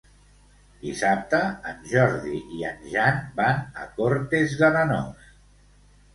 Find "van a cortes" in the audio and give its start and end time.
3.41-4.59